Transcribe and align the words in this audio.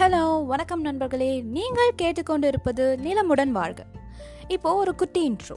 Hello 0.00 0.46
வணக்கம் 0.46 0.80
நண்பர்களே. 0.80 1.40
நீங்கள் 1.40 1.92
கேட்டுக்கொண்டிருப்பது 2.02 2.96
நிலமுடன் 2.96 3.48
வாழ்க. 3.48 3.84
இப்போ 4.48 4.74
ஒரு 4.74 4.94
குட்டி 4.94 5.30
இன்ட்ரோ 5.30 5.56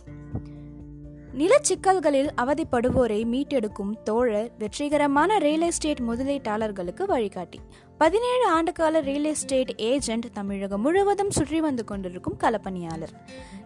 நிலச்சிக்கல்களில் 1.38 2.30
அவதிப்படுவோரை 2.38 3.26
மீட்டெடுக்கும் 3.26 4.04
தோழர் 4.04 4.52
வெற்றிகரமான 4.58 5.38
ரியல் 5.38 5.62
எஸ்டேட் 5.62 6.00
முதலீட்டாளர்களுக்கு 6.00 7.04
வழிகாட்டி. 7.06 7.60
பதினேழு 7.98 8.62
ஆண்டுகால 8.62 9.02
ரியல் 9.02 9.24
எஸ்டேட் 9.24 9.74
ஏஜென்ட் 9.78 10.32
தமிழகம் 10.34 10.82
முழுவதும் 10.82 11.32
சுற்றி 11.32 11.62
வந்து 11.62 11.84
கொண்டிருக்கும் 11.84 12.38
களப்பணியாளர். 12.40 13.14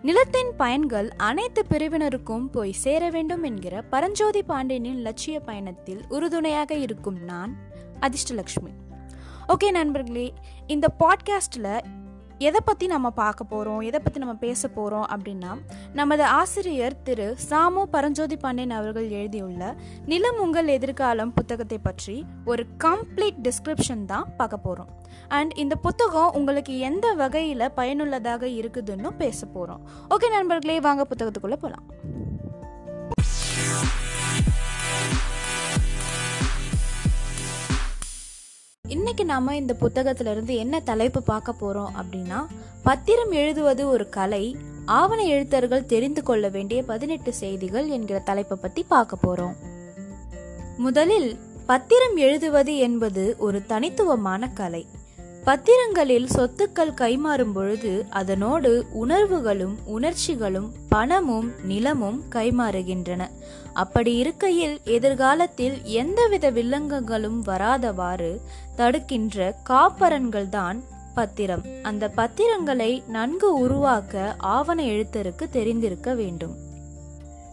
நிலத்தின் 0.01 0.51
பயன்கள் 0.57 1.09
அனைத்து 1.17 1.65
பிரிவினருக்கும் 1.69 2.47
போய் 2.51 2.71
சேர 2.71 3.09
வேண்டும் 3.09 3.43
என்கிற 3.43 3.81
பரஞ்சோதி 3.81 4.43
பாண்டியனின் 4.43 5.01
லட்சிய 5.01 5.39
பயணத்தில் 5.39 6.01
உறுதுணையாக 6.09 6.73
இருக்கும் 6.73 7.23
நான் 7.23 7.55
அதிர்ஷ்டலக்ஷ்மி. 8.01 8.73
ஓகே 9.47 9.71
நண்பர்களே 9.71 10.27
இந்த 10.67 10.87
பாட்காஸ்ட்டில் 10.99 11.73
எதை 12.39 12.59
பற்றி 12.65 12.85
நம்ம 12.87 13.07
பார்க்க 13.09 13.43
போகிறோம் 13.43 13.81
எதை 13.81 13.99
பற்றி 13.99 14.19
நம்ம 14.19 14.33
பேச 14.35 14.67
போகிறோம் 14.67 15.05
அப்படின்னா 15.05 15.51
நமது 15.93 16.23
ஆசிரியர் 16.23 16.95
திரு 17.03 17.27
சாமு 17.49 17.83
பரஞ்சோதி 17.91 18.37
பாண்டியன் 18.37 18.71
அவர்கள் 18.71 19.07
எழுதியுள்ள 19.09 19.63
நிலம் 20.05 20.39
உங்கள் 20.39 20.67
எதிர்காலம் 20.67 21.33
புத்தகத்தை 21.33 21.79
பற்றி 21.79 22.15
ஒரு 22.45 22.65
கம்ப்ளீட் 22.83 23.39
டிஸ்கிரிப்ஷன் 23.43 24.03
தான் 24.05 24.27
பார்க்க 24.37 24.57
போகிறோம் 24.57 24.89
அண்ட் 25.29 25.53
இந்த 25.55 25.75
புத்தகம் 25.77 26.33
உங்களுக்கு 26.33 26.75
எந்த 26.79 27.13
வகையில் 27.13 27.71
பயனுள்ளதாக 27.73 28.47
இருக்குதுன்னு 28.59 29.11
பேச 29.17 29.45
போகிறோம் 29.47 29.83
ஓகே 30.09 30.29
நண்பர்களே 30.29 30.79
வாங்க 30.79 31.05
புத்தகத்துக்குள்ளே 31.09 31.59
போகலாம் 31.59 31.85
இன்னைக்கு 38.93 39.25
நாம 39.25 39.55
இந்த 39.55 39.75
புத்தகத்திலிருந்து 39.81 40.55
என்ன 40.55 40.79
தலைப்பு 40.79 41.23
பார்க்க 41.23 41.53
போறோம் 41.61 41.91
அப்படின்னா 42.01 42.45
பத்திரம் 42.83 43.31
எழுதுவது 43.31 43.87
ஒரு 43.87 44.09
கலை 44.09 44.57
ஆவண 44.85 45.23
எழுத்தர்கள் 45.23 45.85
தெரிந்து 45.85 46.23
கொள்ள 46.23 46.49
வேண்டிய 46.49 46.83
பதினெட்டு 46.83 47.33
செய்திகள் 47.33 47.87
என்கிற 47.87 48.19
தலைப்பை 48.19 48.57
பத்தி 48.61 48.83
பார்க்க 48.83 49.17
போறோம். 49.23 49.55
முதலில் 50.77 51.37
பத்திரம் 51.65 52.15
எழுதுவது 52.15 52.77
என்பது 52.77 53.35
ஒரு 53.37 53.65
தனித்துவமான 53.65 54.47
கலை. 54.47 54.87
பத்திரங்களில் 55.43 56.27
சொத்துக்கள் 56.35 56.93
கைமாறும் 56.93 57.51
பொழுது 57.53 58.05
அதனோடு 58.09 58.85
உணர்வுகளும் 58.93 59.75
உணர்ச்சிகளும் 59.85 60.71
பணமும் 60.89 61.51
நிலமும் 61.63 62.23
கைமாறுகின்றன. 62.31 63.29
அப்படி 63.73 64.15
இருக்கையில் 64.15 64.79
எதிர்காலத்தில் 64.83 65.83
எந்தவித 65.83 66.51
வில்லங்கங்களும் 66.51 67.39
வராதவாறு 67.45 68.39
தடுக்கின்ற 68.75 69.55
காப்பரன்கள் 69.69 70.49
தான் 70.49 70.83
பத்திரம். 71.13 71.65
அந்த 71.81 72.09
பத்திரங்களை 72.09 73.03
நன்கு 73.07 73.53
உருவாக்க 73.53 74.35
ஆவண 74.37 74.83
எழுத்தருக்கு 74.83 75.49
தெரிந்திருக்க 75.51 76.13
வேண்டும். 76.13 76.62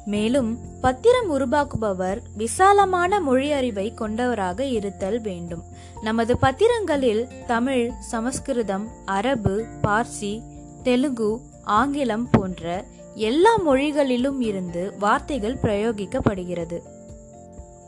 மேலும் 0.06 0.58
பத்திரம் 0.80 1.32
உருவாக்குபவர் 1.32 2.18
விசாலமான 2.36 3.20
மொழி 3.20 3.52
அறிவை 3.52 3.94
கொண்டவராக 3.94 4.64
இருத்தல் 4.64 5.20
வேண்டும். 5.20 5.62
நமது 6.02 6.38
பத்திரங்களில் 6.38 7.28
தமிழ் 7.46 7.90
சமஸ்கிருதம் 8.00 8.88
அரபு 9.04 9.64
பார்சி 9.82 10.42
தெலுங்கு 10.82 11.40
ஆங்கிலம் 11.64 12.28
போன்ற 12.30 12.84
எல்லா 13.14 13.56
மொழிகளிலும் 13.56 14.40
இருந்து 14.40 14.92
வார்த்தைகள் 14.98 15.58
பிரயோகிக்கப்படுகிறது. 15.62 16.78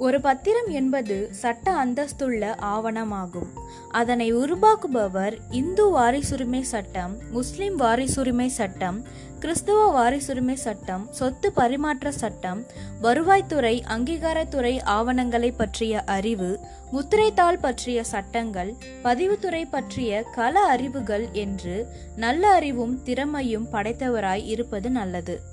ஒரு 0.03 0.21
பத்திரம் 0.21 0.69
என்பது 0.69 1.29
சட்ட 1.31 1.85
அந்தஸ்துள்ள 1.85 2.57
ஆவணமாகும். 2.57 3.51
அதனை 3.91 4.35
உருவாக்குபவர் 4.35 5.37
இந்து 5.51 5.85
வாரிசுரிமை 5.99 6.61
சட்டம் 6.61 7.15
முஸ்லிம் 7.31 7.79
வாரிசுரிமை 7.79 8.47
சட்டம் 8.47 8.99
கிறிஸ்துவ 9.39 9.79
வாரிசுரிமை 9.93 10.55
சட்டம் 10.55 11.07
சொத்து 11.11 11.53
பரிமாற்ற 11.53 12.11
சட்டம் 12.13 12.65
வருவாய்த்துறை 13.03 13.75
அங்கீகாரத்துறை 13.97 14.83
ஆவணங்களை 14.83 15.53
பற்றிய 15.53 16.01
அறிவு 16.01 16.61
முத்திரைத்தாள் 16.93 17.61
பற்றிய 17.61 18.05
சட்டங்கள் 18.05 18.75
பதிவுத்துறை 19.05 19.65
பற்றிய 19.71 20.25
கல 20.37 20.53
அறிவுகள் 20.75 21.29
என்று 21.33 21.87
நல்ல 22.17 22.51
அறிவும் 22.51 23.03
திறமையும் 23.03 23.69
படைத்தவராய் 23.73 24.47
இருப்பது 24.47 24.91
நல்லது. 24.91 25.51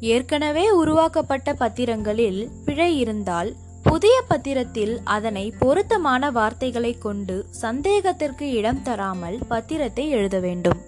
ஏற்கனவே 0.00 0.70
உருவாக்கப்பட்ட 0.70 1.52
பத்திரங்களில் 1.52 2.48
பிழை 2.78 2.96
இருந்தால் 2.98 3.48
புதிய 3.82 4.16
பத்திரத்தில் 4.28 4.92
அதனை 5.14 5.42
பொருத்தமான 5.60 6.28
வார்த்தைகளை 6.30 6.92
கொண்டு 6.98 7.36
சந்தேகத்திற்கு 7.62 8.46
இடம் 8.58 8.82
தராமல் 8.82 9.38
பத்திரத்தை 9.50 10.04
எழுத 10.08 10.36
வேண்டும். 10.38 10.78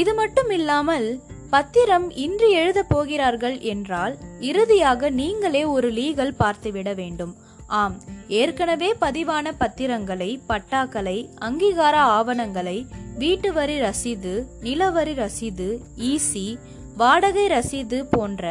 இது 0.00 0.12
மட்டும் 0.14 0.50
இல்லாமல் 0.50 1.08
பத்திரம் 1.50 2.06
இன்று 2.24 2.48
எழுத 2.60 2.82
போகிறார்கள் 2.92 3.58
என்றால் 3.72 4.16
இறுதியாக 4.50 5.10
நீங்களே 5.20 5.62
ஒரு 5.74 5.90
லீகல் 5.90 6.34
பார்த்துவிட 6.38 6.88
வேண்டும். 6.94 7.34
ஆம் 7.80 7.98
ஏற்கனவே 8.40 8.90
பதிவான 9.04 9.52
பத்திரங்களை 9.58 10.30
பட்டாக்களை 10.46 11.18
அங்கீகார 11.48 11.94
ஆவணங்களை 12.18 12.78
வீட்டு 13.18 13.52
வரி 13.52 13.78
ரசீது 13.86 14.34
நிலவரி 14.62 15.16
ரசீது 15.22 15.70
ஈசி 16.10 16.48
வாடகை 16.96 17.48
ரசீது 17.56 17.98
போன்ற 18.10 18.44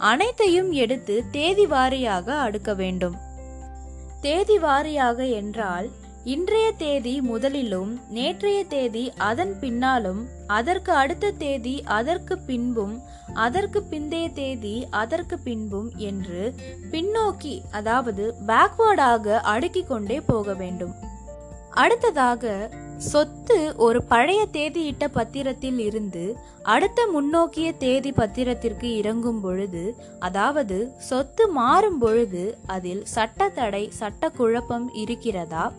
அனைத்தையும் 0.00 0.72
எடுத்து 0.72 1.24
தேதி 1.30 1.66
வாரியாக 1.66 2.26
அடுக்க 2.46 2.74
வேண்டும். 2.74 3.16
தேதி 4.20 4.58
வாரியாக 4.58 5.32
என்றால் 5.32 5.88
இன்றைய 6.24 6.72
தேதி 6.72 7.20
முதலிலும் 7.20 7.92
நேற்றைய 8.08 8.64
தேதி 8.64 9.12
அதன் 9.16 9.58
பின்னாலும் 9.60 10.28
அதற்கு 10.46 10.92
அடுத்த 10.92 11.30
தேதி 11.30 11.82
அதற்கு 11.84 12.38
பின்பும் 12.38 12.96
அதற்கு 13.34 13.80
பிந்தைய 13.90 14.32
தேதி 14.32 14.86
அதற்கு 14.90 15.38
பின்பும் 15.38 15.92
என்று 15.96 16.54
பின்னோக்கி 16.90 17.62
அதாவது 17.70 18.34
பேக்வேர்டாக 18.46 19.36
அடுக்கிக் 19.54 19.88
கொண்டே 19.88 20.20
போக 20.20 20.54
வேண்டும். 20.54 20.94
அடுத்ததாக 21.70 22.70
சொத்து 23.00 23.74
ஒரு 23.76 24.02
பழைய 24.02 24.46
தேதியிட்ட 24.52 25.04
பத்திரத்தில் 25.14 25.78
இருந்து 25.78 26.36
அடுத்த 26.62 27.06
முன்னோக்கிய 27.06 27.72
தேதி 27.72 28.10
பத்திரத்திற்கு 28.10 28.82
இறங்கும் 28.82 29.40
பொழுது 29.40 29.96
அதாவது 30.18 30.92
சொத்து 30.98 31.48
மாறும் 31.48 31.98
பொழுது 31.98 32.58
அதில் 32.66 33.04
சட்ட 33.04 33.48
தடை 33.48 33.90
சட்ட 33.90 34.28
குழப்பம் 34.28 34.94
இருக்கிறதா? 34.94 35.72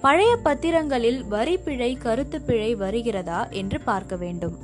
பழைய 0.00 0.36
பத்திரங்களில் 0.36 1.24
வரி 1.24 1.56
பிழை 1.58 1.94
கருத்து 1.94 2.40
பிழை 2.40 2.74
வருகிறதா 2.74 3.46
என்று 3.50 3.80
பார்க்க 3.80 4.16
வேண்டும். 4.16 4.58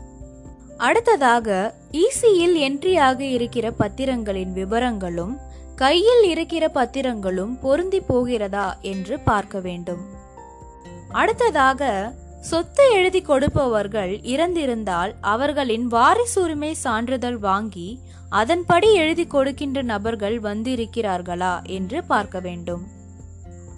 அடுத்ததாக 0.77 1.75
இசியில் 1.91 2.57
என்ட்ரியாக 2.57 3.21
இருக்கிற 3.21 3.71
பத்திரங்களின் 3.71 4.53
விவரங்களும் 4.53 5.37
கையில் 5.77 6.23
இருக்கிற 6.23 6.71
பத்திரங்களும் 6.75 7.59
பொருந்தி 7.61 8.01
போகிறதா 8.01 8.79
என்று 8.81 9.21
பார்க்க 9.21 9.61
வேண்டும். 9.61 10.20
அடுத்ததாக 11.13 12.13
சொத்து 12.41 12.91
எழுதி 12.93 13.23
கொடுப்பவர்கள் 13.23 14.19
இறந்திருந்தால் 14.23 15.15
அவர்களின் 15.21 15.93
வாரிசுரிமை 15.93 16.73
சான்றிதழ் 16.73 17.37
வாங்கி 17.37 18.01
அதன்படி 18.29 18.95
எழுதி 18.95 19.27
கொடுக்கின்ற 19.27 19.83
நபர்கள் 19.83 20.41
வந்திருக்கிறார்களா 20.41 21.63
என்று 21.63 22.05
பார்க்க 22.05 22.41
வேண்டும். 22.41 22.87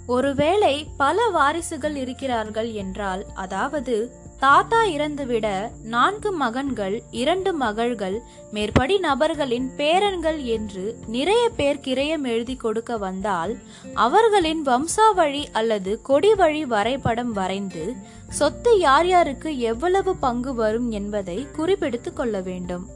ஒருவேளை 0.06 0.86
பல 0.96 1.28
வாரிசுகள் 1.28 1.96
இருக்கிறார்கள் 1.96 2.72
என்றால் 2.72 3.26
அதாவது 3.34 4.12
தாத்தா 4.42 4.84
இறந்துவிட 4.84 5.46
நான்கு 5.84 6.32
மகன்கள் 6.32 7.02
இரண்டு 7.10 7.54
மகள்கள் 7.54 8.22
மேற்படி 8.52 8.98
நபர்களின் 8.98 9.70
பேரன்கள் 9.76 10.44
என்று 10.44 10.98
நிறைய 11.06 11.50
பேர் 11.56 11.78
கிரயம் 11.78 12.24
எழுதி 12.24 12.56
கொடுக்க 12.56 12.96
வந்தால் 12.96 13.58
அவர்களின் 13.94 14.62
வம்சாவழி 14.62 15.44
அல்லது 15.52 16.00
கொடி 16.02 16.34
வழி 16.34 16.64
வரைபடம் 16.64 17.32
வரைந்து 17.32 17.94
சொத்து 18.28 18.78
யார் 18.78 19.06
யாருக்கு 19.06 19.58
எவ்வளவு 19.58 20.16
பங்கு 20.16 20.54
வரும் 20.54 20.90
என்பதை 20.90 21.46
குறிப்பெடுத்துக் 21.56 22.16
கொள்ள 22.16 22.40
வேண்டும். 22.40 22.86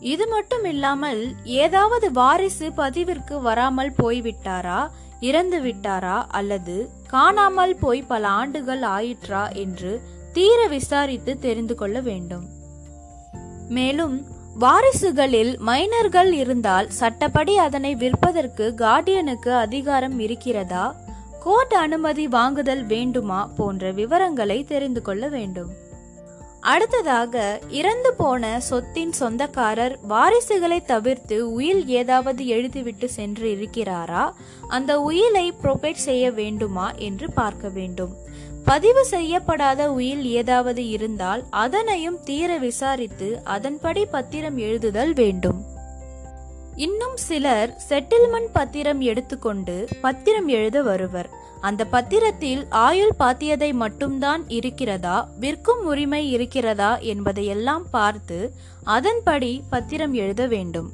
இது 0.00 0.28
மட்டும் 0.28 0.64
இல்லாமல் 0.64 1.34
ஏதாவது 1.44 2.12
வாரிசு 2.12 2.68
பதிவிற்கு 2.68 3.40
வராமல் 3.40 3.94
போய்விட்டாரா? 4.02 4.88
இறந்து 5.22 5.60
விட்டாரா 5.60 6.24
அல்லது 6.28 6.90
காணாமல் 7.06 7.76
போய் 7.76 8.02
பல 8.02 8.28
ஆண்டுகள் 8.28 8.80
ஆயிற்றா 8.80 9.54
என்று 9.54 10.00
தீர 10.32 10.66
விசாரித்து 10.66 11.38
தெரிந்து 11.38 11.74
கொள்ள 11.74 12.00
வேண்டும். 12.00 12.48
மேலும் 13.68 14.24
வாரிசுகளில் 14.60 15.58
மைனர்கள் 15.66 16.32
இருந்தால் 16.32 16.90
சட்டப்படி 16.90 17.58
அதனை 17.58 17.94
விற்பதற்கு 17.94 18.74
கார்டியனுக்கு 18.76 19.48
அதிகாரம் 19.48 20.18
இருக்கிறதா? 20.18 20.96
கோர்ட் 21.40 21.74
அனுமதி 21.74 22.28
வாங்குதல் 22.28 22.84
வேண்டுமா? 22.84 23.50
போன்ற 23.56 23.90
விவரங்களை 23.90 24.64
தெரிந்து 24.64 25.02
கொள்ள 25.02 25.28
வேண்டும். 25.28 25.90
அடுத்ததாக 26.62 27.60
இறந்து 27.68 28.14
போன 28.14 28.60
சொத்தின் 28.70 29.12
சொந்தக்காரர் 29.12 29.98
வாரிசுகளை 30.08 30.84
தவிர்த்து 30.84 31.52
உயில் 31.52 31.88
ஏதாவது 31.88 32.44
எழுதிவிட்டு 32.44 33.04
சென்று 33.04 33.48
இருக்கிறாரா? 33.54 34.32
அந்த 34.68 35.00
உயிலை 35.00 35.52
புரொபேட் 35.62 36.04
செய்ய 36.08 36.30
வேண்டுமா 36.30 36.90
என்று 36.90 37.32
பார்க்க 37.32 37.68
வேண்டும். 37.68 38.16
பதிவு 38.64 39.04
செய்யப்படாத 39.04 39.92
உயில் 39.92 40.24
ஏதாவது 40.24 40.88
இருந்தால் 40.88 41.44
அதனையும் 41.50 42.20
தீர 42.20 42.58
விசாரித்து 42.58 43.40
அதன்படி 43.44 44.04
பத்திரம் 44.06 44.58
எழுதுதல் 44.58 45.14
வேண்டும். 45.14 45.64
இன்னும் 46.76 47.16
சிலர் 47.16 47.76
செட்டில்மெண்ட் 47.88 48.50
பத்திரம் 48.52 49.00
எடுத்துக்கொண்டு 49.00 49.88
பத்திரம் 50.00 50.48
எழுத 50.48 50.82
வருவர். 50.82 51.40
அந்த 51.62 51.82
பத்திரத்தில் 51.92 52.62
ஆயுள் 52.70 53.12
பாத்தியதை 53.18 53.72
மட்டும்தான் 53.72 54.42
இருக்கிறதா? 54.48 55.28
விற்கும் 55.40 55.84
உரிமை 55.84 56.22
இருக்கிறதா? 56.30 56.96
என்பதையெல்லாம் 56.96 57.86
பார்த்து 57.90 58.38
அதன்படி 58.84 59.52
பத்திரம் 59.70 60.14
எழுத 60.14 60.46
வேண்டும். 60.46 60.90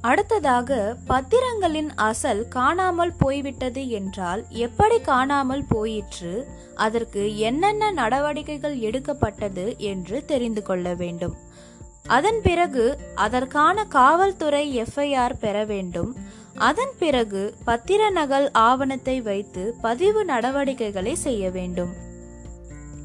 அடுத்ததாக 0.00 0.96
பத்திரங்களின் 1.08 1.90
அசல் 1.94 2.48
காணாமல் 2.48 3.12
போய்விட்டது 3.18 3.82
என்றால் 3.88 4.44
எப்படி 4.48 4.98
காணாமல் 5.00 5.64
போயிற்று? 5.68 6.48
அதற்கு 6.74 7.38
என்னென்ன 7.38 7.90
நடவடிக்கைகள் 7.90 8.78
எடுக்கப்பட்டது 8.78 9.74
என்று 9.78 10.24
தெரிந்து 10.24 10.62
கொள்ள 10.62 10.94
வேண்டும். 10.94 11.36
அதன் 12.06 12.40
பிறகு 12.42 12.98
அதற்கான 13.14 13.84
காவல்துறை 13.84 14.64
எஃப்ஐஆர் 14.82 15.38
பெற 15.40 15.64
வேண்டும். 15.64 16.10
அதன் 16.54 16.92
பிறகு 16.98 17.54
பத்திர 17.64 18.10
நகல் 18.10 18.50
ஆவணத்தை 18.50 19.20
வைத்து 19.20 19.74
பதிவு 19.80 20.24
நடவடிக்கைகளை 20.24 21.14
செய்ய 21.14 21.50
வேண்டும். 21.50 21.92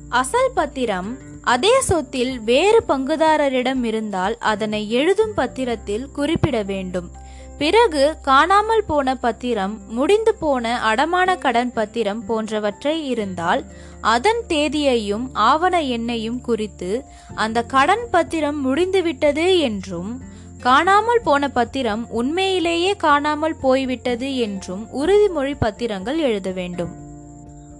அசல் 0.09 0.51
பத்திரம் 0.53 1.18
அதே 1.42 1.81
சொத்தில் 1.81 2.39
வேறு 2.39 2.83
பங்குதாரரிடம் 2.88 3.83
இருந்தால் 3.83 4.38
அதனை 4.38 4.92
எழுதும் 4.92 5.33
பத்திரத்தில் 5.36 6.12
குறிப்பிட 6.12 6.63
வேண்டும். 6.63 7.12
பிறகு 7.57 8.15
காணாமல் 8.21 8.83
போன 8.88 9.15
பத்திரம் 9.15 9.80
முடிந்து 9.88 10.36
போன 10.36 10.80
அடமான 10.81 11.38
கடன் 11.38 11.74
பத்திரம் 11.74 12.25
போன்றவற்றை 12.25 13.07
இருந்தால் 13.07 13.65
அதன் 14.01 14.44
தேதியையும் 14.47 15.30
ஆவண 15.33 15.81
எண்ணையும் 15.81 16.42
குறித்து 16.42 17.06
அந்த 17.36 17.63
கடன் 17.63 18.07
பத்திரம் 18.12 18.59
முடிந்துவிட்டது 18.59 19.59
என்றும் 19.59 20.21
காணாமல் 20.65 21.21
போன 21.23 21.50
பத்திரம் 21.50 22.03
உண்மையிலேயே 22.09 22.95
காணாமல் 22.95 23.56
போய்விட்டது 23.56 24.38
என்றும் 24.38 24.83
உறுதிமொழி 24.94 25.53
பத்திரங்கள் 25.59 26.17
எழுத 26.17 26.51
வேண்டும். 26.51 26.94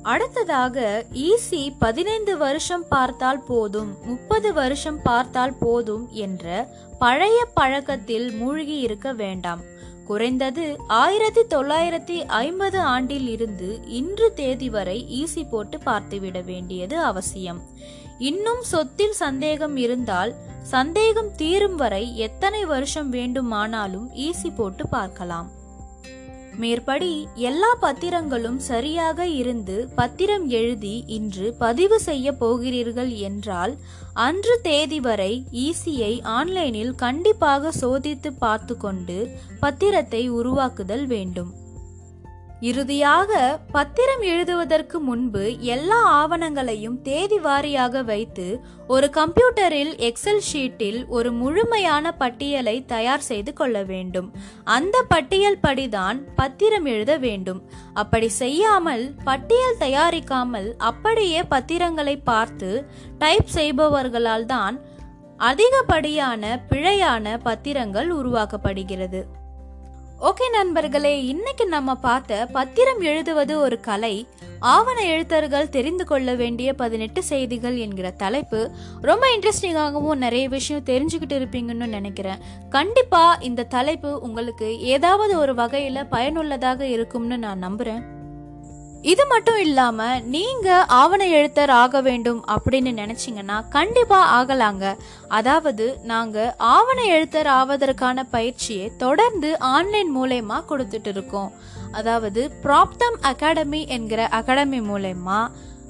அடுத்ததாக 0.04 1.06
ஈசி 1.14 1.62
பதினைந்து 1.80 2.38
வருஷம் 2.38 2.86
பார்த்தால் 2.90 3.42
போதும் 3.48 3.98
முப்பது 4.04 4.54
வருஷம் 4.54 5.02
பார்த்தால் 5.02 5.56
போதும் 5.60 6.06
என்ற 6.12 6.68
பழைய 7.00 7.40
பழக்கத்தில் 7.54 8.32
மூழ்கி 8.32 8.78
இருக்க 8.80 9.14
வேண்டாம். 9.14 9.64
குறைந்தது 10.06 10.66
ஆயிரத்தி 10.88 11.44
தொள்ளாயிரத்தி 11.56 12.18
ஐம்பது 12.26 12.80
ஆண்டில் 12.80 13.28
இருந்து 13.28 13.70
இன்று 14.00 14.34
தேதி 14.34 14.70
வரை 14.70 14.98
ஈசி 15.22 15.50
போட்டு 15.50 15.78
பார்த்துவிட 15.86 16.46
வேண்டியது 16.46 16.98
அவசியம். 17.00 17.62
இன்னும் 18.20 18.64
சொத்தில் 18.64 19.14
சந்தேகம் 19.14 19.76
இருந்தால் 19.76 20.36
சந்தேகம் 20.62 21.36
தீரும் 21.36 21.76
வரை 21.76 22.18
எத்தனை 22.18 22.66
வருஷம் 22.66 23.10
வேண்டுமானாலும் 23.10 24.10
ஈசி 24.14 24.56
போட்டு 24.56 24.88
பார்க்கலாம். 24.88 25.50
மேற்படி 26.58 27.28
எல்லா 27.36 27.78
பத்திரங்களும் 27.82 28.58
சரியாக 28.58 29.28
இருந்து 29.28 29.90
பத்திரம் 29.96 30.50
எழுதி 30.50 31.04
இன்று 31.08 31.54
பதிவு 31.54 32.00
செய்ய 32.00 32.32
போகிறீர்கள் 32.32 33.10
என்றால் 33.10 33.78
அன்று 34.14 34.60
தேதி 34.62 35.00
வரை 35.00 35.46
ஈசியை 35.52 36.22
ஆன்லைனில் 36.24 36.96
கண்டிப்பாக 36.96 37.72
சோதித்து 37.82 38.28
பார்த்து 38.28 38.78
கொண்டு 38.78 39.38
பத்திரத்தை 39.62 40.30
உருவாக்குதல் 40.30 41.08
வேண்டும். 41.08 41.65
இறுதியாக 42.60 43.60
பத்திரம் 43.72 44.22
எழுதுவதற்கு 44.22 45.00
முன்பு 45.00 45.60
எல்லா 45.60 46.28
ஆவணங்களையும் 46.28 47.02
தேதி 47.02 47.40
வாரியாக 47.40 48.04
வைத்து 48.04 48.62
ஒரு 48.88 49.10
கம்ப்யூட்டரில் 49.14 49.92
எக்ஸல் 50.00 50.42
ஷீட்டில் 50.54 51.08
ஒரு 51.08 51.32
முழுமையான 51.32 52.12
பட்டியலை 52.12 52.86
தயார் 52.86 53.20
செய்து 53.20 53.54
கொள்ள 53.54 53.84
வேண்டும். 53.84 54.34
அந்த 54.64 55.04
பட்டியல் 55.08 55.60
படிதான் 55.60 56.22
பத்திரம் 56.36 56.86
எழுத 56.86 57.18
வேண்டும். 57.18 57.62
அப்படி 57.94 58.30
செய்யாமல் 58.30 59.16
பட்டியல் 59.24 59.80
தயாரிக்காமல் 59.80 60.76
அப்படியே 60.78 61.44
பத்திரங்களை 61.44 62.18
பார்த்து 62.18 62.86
டைப் 63.18 63.48
செய்பவர்களால் 63.54 64.46
தான் 64.46 64.80
அதிகப்படியான 65.38 66.60
பிழையான 66.70 67.38
பத்திரங்கள் 67.44 68.10
உருவாக்கப்படுகிறது. 68.10 69.35
ஓகே 70.22 70.50
நண்பர்களே 70.52 71.26
இன்னைக்கு 71.26 71.66
நம்ம 71.66 71.96
பார்த்த 71.96 72.48
பத்திரம் 72.52 73.02
எழுதுவது 73.02 73.60
ஒரு 73.60 73.80
கலை. 73.80 74.28
ஆவண 74.60 75.04
எழுத்தர்கள் 75.04 75.70
தெரிந்து 75.70 76.06
கொள்ள 76.06 76.36
வேண்டிய 76.36 76.74
பதினெட்டு 76.74 77.24
செய்திகள் 77.24 77.78
என்கிற 77.78 78.12
தலைப்பு. 78.12 78.72
ரொம்ப 79.02 79.28
இன்ட்ரெஸ்டிங்காகவும் 79.28 80.16
நிறைய 80.16 80.50
விஷயம் 80.50 80.84
தெரிஞ்சுக்கிட்டு 80.84 81.34
இருப்பீங்கன்னு 81.34 81.88
நினைக்கிறேன். 81.88 82.38
கண்டிப்பா 82.70 83.34
இந்த 83.34 83.64
தலைப்பு 83.64 84.22
உங்களுக்கு 84.22 84.80
ஏதாவது 84.80 85.38
ஒரு 85.38 85.54
வகையில 85.54 86.06
பயனுள்ளதாக 86.10 86.88
இருக்கும்னு 86.88 87.38
நான் 87.38 87.64
நம்புறேன். 87.64 88.14
இது 89.12 89.24
மட்டும் 89.32 89.58
இல்லாம 89.58 90.00
நீங்க 90.36 90.68
ஆவண 91.00 91.24
எழுத்தர் 91.38 91.72
ஆக 91.82 92.02
வேண்டும் 92.02 92.40
அப்படின்னு 92.54 92.92
நினைச்சீங்கன்னா 93.02 93.58
கண்டிப்பா 93.70 94.20
ஆகலாங்க. 94.38 94.86
அதாவது 95.38 95.86
நாங்க 96.12 96.38
ஆவண 96.58 97.00
எழுத்தர் 97.16 97.50
ஆவதற்கான 97.60 98.24
பயிற்சியை 98.32 98.88
தொடர்ந்து 99.04 99.52
ஆன்லைன் 99.76 100.12
மூலயமா 100.18 100.58
கொடுத்துட்டு 100.70 101.12
இருக்கோம். 101.16 101.52
அதாவது 101.92 102.44
ப்ராப்தம் 102.64 103.20
அகாடமி 103.32 103.82
என்கிற 103.98 104.22
அகாடமி 104.40 104.82
மூலயமா 104.92 105.40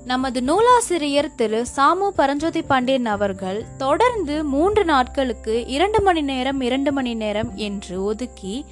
நமது 0.09 0.39
நூலாசிரியர் 0.41 1.29
திரு 1.35 1.59
சாமு 1.75 2.07
பரஞ்சோதி 2.17 2.61
பாண்டியன் 2.61 3.05
அவர்கள் 3.05 3.59
தொடர்ந்து 3.77 4.35
மூன்று 4.43 4.83
நாட்களுக்கு 4.85 5.53
இரண்டு 5.67 5.99
மணி 6.01 6.21
நேரம் 6.21 6.61
இரண்டு 6.61 6.91
மணி 6.91 7.13
நேரம் 7.13 7.49
என்று 7.67 7.95
ஒதுக்கி 8.03 8.65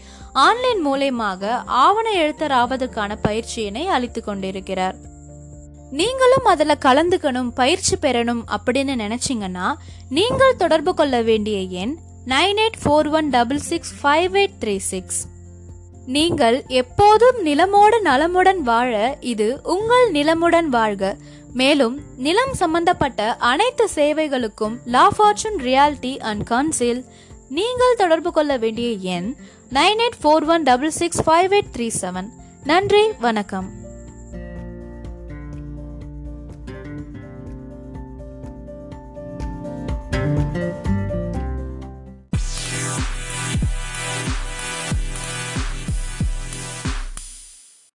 ஆன்லைன் 0.45 0.83
மூலயமாக 0.87 1.51
ஆவண 1.85 2.05
எழுத்தர் 2.23 2.55
ஆவதற்கான 2.61 3.17
பயிற்சியினை 3.23 3.85
அளித்து 3.95 4.23
கொண்டிருக்கிறார். 4.23 4.95
நீங்களும் 5.91 6.47
அதில் 6.53 6.83
கலந்துக்கணும் 6.85 7.51
பயிற்சி 7.55 7.97
பெறணும் 8.01 8.45
அப்படின்னு 8.55 8.95
நினைச்சீங்கன்னா 9.05 9.67
நீங்கள் 10.09 10.55
தொடர்பு 10.55 10.93
கொள்ள 10.93 11.17
வேண்டிய 11.21 11.59
எண் 11.83 11.97
nine 12.27 12.63
eight 12.65 12.81
four 12.83 13.11
one 13.19 13.29
double 13.29 13.63
six 13.71 13.93
five 14.01 14.33
eight 14.41 14.59
three 14.63 14.77
six. 14.93 15.21
நீங்கள் 16.15 16.57
எப்போதும் 16.79 17.37
நிலமோடு 17.45 17.97
நலமுடன் 18.03 18.61
வாழ 18.61 18.93
இது 19.33 19.45
உங்கள் 19.73 20.07
நிலமுடன் 20.11 20.69
வாழ்க. 20.75 21.15
மேலும் 21.53 21.99
நிலம் 22.17 22.53
சம்பந்தப்பட்ட 22.53 23.35
அனைத்து 23.35 23.89
சேவைகளுக்கும் 23.95 24.77
La 24.85 25.09
Fortune 25.17 25.59
Reality 25.59 26.17
and 26.17 26.43
Council 26.43 27.05
நீங்கள் 27.49 27.95
தொடர்பு 27.95 28.31
கொள்ள 28.31 28.57
வேண்டிய 28.57 28.89
எண் 29.17 29.35
nine 29.71 30.01
eight 30.05 30.19
four 30.23 30.45
one 30.45 30.63
double 30.63 30.89
six 30.89 31.29
five 31.29 31.53
eight 31.53 31.71
three 31.75 31.91
seven. 32.01 32.29
நன்றி 32.63 33.11
வணக்கம். 33.19 33.82